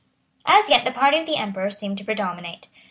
[0.47, 2.69] As yet the party of the Emperor seemed to predominate.